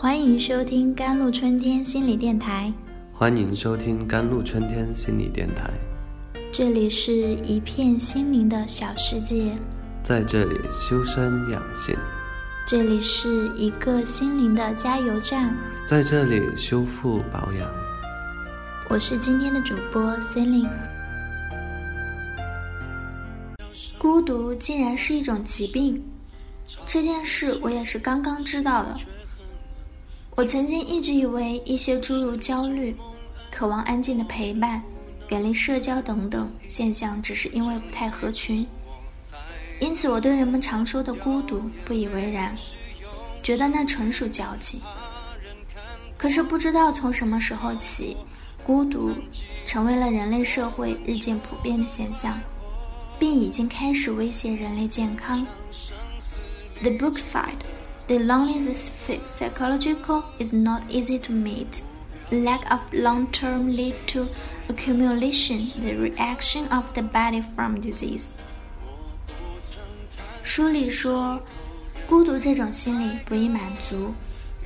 [0.00, 2.72] 欢迎收听甘露春天心理电台。
[3.12, 5.70] 欢迎收听甘露春天心理电台。
[6.50, 7.12] 这里是
[7.42, 9.54] 一片心灵的小世界，
[10.02, 11.94] 在这里修身养性，
[12.66, 15.54] 这里是一个心灵的加油站，
[15.86, 17.70] 在这里修复保养。
[18.88, 20.70] 我是今天的主播 Celine。
[23.98, 26.02] 孤独竟然是一种疾病，
[26.86, 28.96] 这件事我也是刚刚知道的。
[30.40, 32.96] 我曾经一直以为一些诸如焦虑、
[33.50, 34.82] 渴望安静的陪伴、
[35.28, 38.66] 远离社交等等现象，只是因为不太合群，
[39.80, 42.56] 因此我对人们常说的孤独不以为然，
[43.42, 44.80] 觉得那纯属矫情。
[46.16, 48.16] 可是不知道从什么时候起，
[48.64, 49.12] 孤独
[49.66, 52.40] 成为了人类社会日渐普遍的现象，
[53.18, 55.46] 并已经开始威胁人类健康。
[56.80, 57.60] The book side.
[58.10, 58.90] The loneliness
[59.24, 61.80] psychological is not easy to meet.
[62.32, 64.26] Lack of long-term lead to
[64.68, 68.24] accumulation, the reaction of the body from disease.
[70.42, 71.40] 书里说，
[72.08, 74.12] 孤独这种心理不易满足，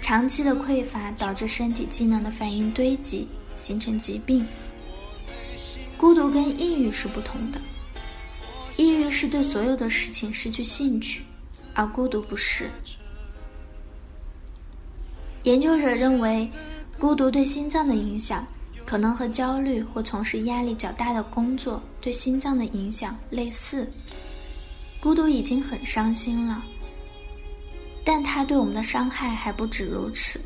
[0.00, 4.46] 长期的匮乏导致身体机能的反应堆积，形成疾病。
[5.98, 7.60] 孤独跟抑郁是不同的，
[8.78, 11.20] 抑郁是对所有的事情失去兴趣，
[11.74, 12.70] 而孤独不是。
[15.46, 16.50] 研究者认为，
[16.98, 18.44] 孤独对心脏的影响
[18.84, 23.88] 可能和焦虑或从事压力较大的工作对心脏的影响类似。
[25.00, 26.64] 孤独已经很伤心了，
[28.04, 30.40] 但它对我们的伤害还不止如此。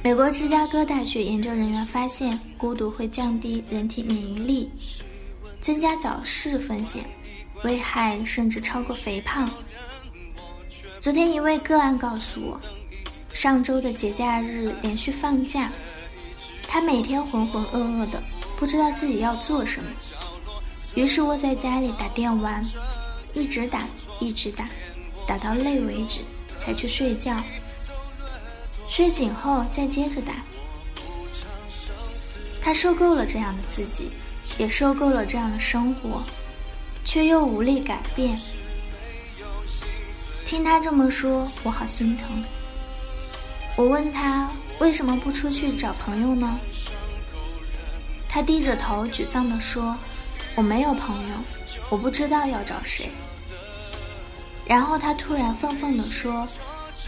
[0.00, 4.70] 美国芝加哥大学研究人员发现，孤独会降低人体免疫力，
[5.60, 7.04] 增加早逝风险，
[7.64, 9.50] 危害甚至超过肥胖。
[11.00, 12.60] 昨天一位个案告诉我。
[13.32, 15.70] 上周的节假日连续放假，
[16.68, 18.22] 他每天浑浑噩噩的，
[18.56, 19.90] 不知道自己要做什么。
[20.94, 22.64] 于是窝在家里打电玩，
[23.32, 23.84] 一直打，
[24.20, 24.68] 一直打，
[25.26, 26.20] 打到累为止，
[26.58, 27.42] 才去睡觉。
[28.86, 30.34] 睡醒后再接着打。
[32.60, 34.10] 他受够了这样的自己，
[34.58, 36.22] 也受够了这样的生活，
[37.04, 38.38] 却又无力改变。
[40.44, 42.44] 听他这么说，我好心疼。
[43.76, 46.58] 我问他为什么不出去找朋友呢？
[48.28, 49.96] 他低着头沮丧地说
[50.54, 51.34] ：“我没有朋友，
[51.90, 53.10] 我不知道要找谁。”
[54.66, 56.46] 然后他突然愤愤地说：“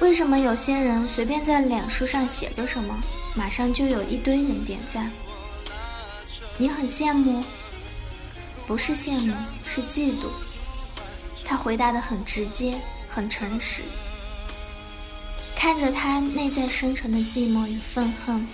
[0.00, 2.94] 为什么有些人随便在脸书上写个什么，
[3.34, 5.10] 马上就有一堆人点赞？
[6.58, 7.42] 你很羡慕？
[8.66, 9.34] 不是羡慕，
[9.66, 10.26] 是嫉妒。”
[11.44, 13.82] 他回答得很直接，很诚实。
[15.64, 18.46] 看着他内在深沉的寂寞与愤恨，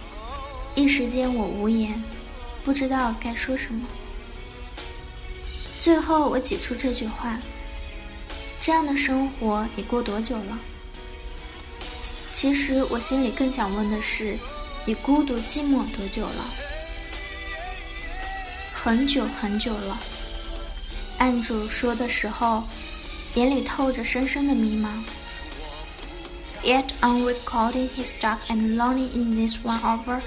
[0.77, 2.01] 一时间我无言，
[2.63, 3.85] 不知道该说什么。
[5.81, 7.37] 最后我挤出这句话
[8.61, 10.57] ：“这样的生活你过多久了？”
[12.33, 14.39] 其实我心里更想问的是
[14.87, 16.49] ：“你孤独寂寞多久了？”
[18.73, 19.99] 很久很久了。
[21.19, 22.63] 案主说的时候，
[23.35, 25.03] 眼里透着深深的迷茫。
[26.64, 30.22] Yet on recording he's stuck and lonely in this one hour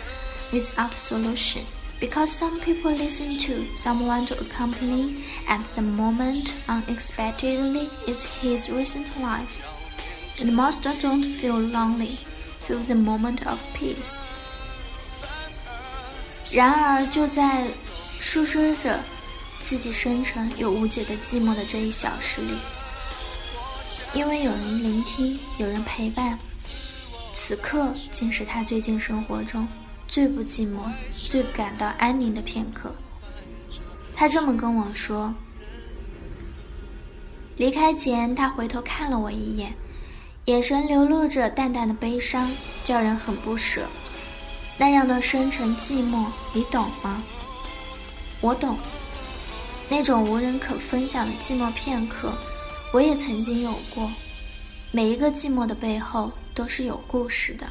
[0.53, 1.67] without solution.
[2.01, 9.07] Because some people listen to someone to accompany at the moment unexpectedly is his recent
[9.21, 9.61] life.
[10.41, 12.19] And most don't feel lonely,
[12.61, 14.15] feel the moment of peace.
[16.53, 17.67] 然而，就在
[18.21, 19.01] 诉说着
[19.65, 22.55] 自己深沉又无解的寂寞的这一小时里。
[24.14, 26.38] 因为有人聆听，有人陪伴，
[27.34, 29.68] 此刻竟是他最近生活中
[30.08, 30.88] 最不寂寞、
[31.28, 32.94] 最感到安宁的片刻。
[34.16, 35.34] 他这么跟我说。
[37.58, 39.74] 离开前，他回头看了我一眼，
[40.46, 42.52] 眼神流露着淡淡的悲伤，
[42.84, 43.88] 叫人很不舍。
[44.78, 47.24] 那样的深沉寂寞，你懂吗？
[48.42, 48.78] 我懂，
[49.90, 52.32] 那种无人可分享的寂寞片刻。
[52.94, 54.08] 我也曾经有过，
[54.92, 57.66] 每一个寂寞的背后都是有故事的，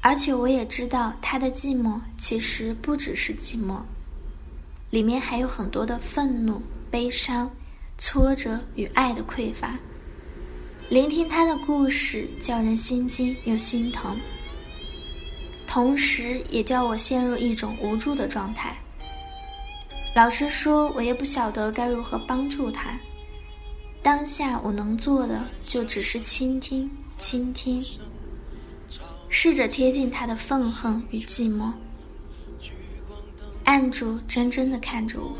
[0.00, 3.82] 而且我也知道他的寂寞其实不只是寂寞，
[4.88, 7.50] 里面还有很多的愤怒、悲伤、
[7.98, 9.78] 挫折与爱的匮乏。
[10.88, 14.18] 聆听他的故事，叫人心惊又心疼，
[15.66, 18.74] 同时也叫我陷入一种无助的状态。
[20.14, 22.98] 老实说，我也不晓得该如何帮助他。
[24.08, 27.84] 当下我能做的就只是倾听，倾听。
[29.28, 31.70] 试着贴近他的愤恨与寂寞，
[33.64, 35.36] 按住真真的看着我。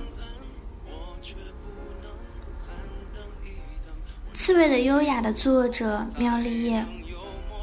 [4.35, 6.81] 《刺猬的优雅》的作者妙丽叶·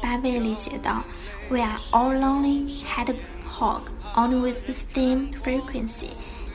[0.02, 1.04] 巴贝里写道
[1.48, 3.82] ：“We are all lonely hedgehog,
[4.16, 6.08] only with the same frequency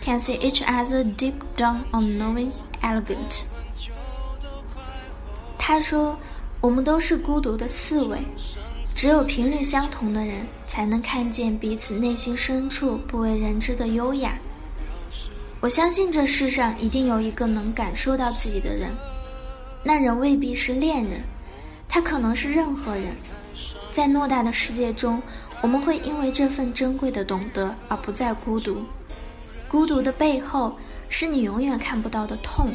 [0.04, 2.52] can see each other deep down, unknowing,
[2.82, 3.44] elegant。”
[5.64, 6.18] 他说
[6.60, 8.18] ：“我们都是孤独的刺猬，
[8.96, 14.34] 只有频率相同的人，才能看见彼此内心深处不为人知的优雅。
[15.60, 18.90] 我相信这世上一定有一个能感受到自己的人。”
[19.86, 21.22] 那人未必是恋人，
[21.88, 23.16] 他可能是任何人。
[23.92, 25.22] 在偌大的世界中，
[25.62, 28.84] 我们会因为这份珍贵的懂得而不再孤独。
[29.68, 30.76] 孤独的背后，
[31.08, 32.72] 是你永远看不到的痛。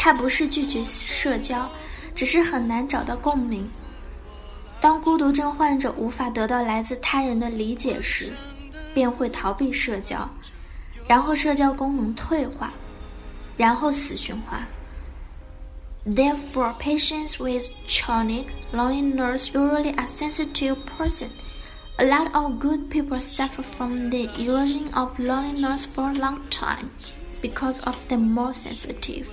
[0.00, 1.68] 他不是拒绝社交，
[2.14, 3.68] 只是很难找到共鸣。
[4.80, 8.32] 当孤独症患者无法得到来自他人的理解时，
[8.94, 10.28] 便会逃避社交，
[11.06, 12.72] 然后社交功能退化。
[13.56, 14.66] 然后死循环。
[16.06, 21.28] Therefore, patients with chronic loneliness usually a sensitive person.
[21.96, 26.90] A lot of good people suffer from the erosion of loneliness for a long time
[27.40, 29.26] because of the more sensitive.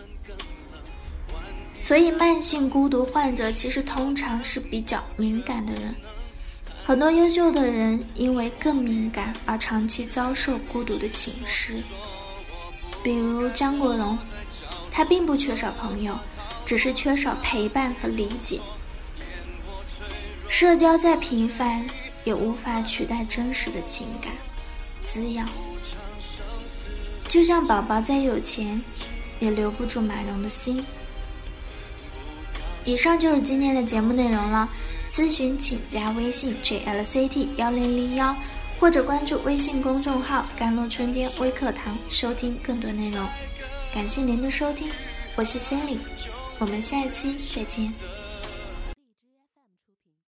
[1.89, 5.95] 所以，慢性孤独患者其实通常是比较敏感的人。
[6.85, 11.81] 很多优秀的人因为更敏感而长期遭受孤独的侵蚀。
[13.03, 14.19] 比如张国荣，
[14.91, 16.15] 他并不缺少朋友，
[16.67, 18.61] 只是缺少陪伴和理解。
[20.47, 21.87] 社交再频繁，
[22.23, 24.31] 也无法取代真实的情感
[25.03, 25.49] 滋养。
[27.31, 28.79] 就像宝宝再有钱，
[29.41, 30.85] 也留不住马蓉的心。
[32.89, 34.67] 以上就是今天的节目内容了。
[35.11, 38.35] 咨询请加微信 jlct 幺零零幺。
[38.81, 43.27] 或者关注微信公众号“甘露春天微课堂”，收听更多内容。
[43.93, 44.89] 感谢您的收听，
[45.35, 45.99] 我是 Sally，
[46.61, 47.93] 我们下一期再见。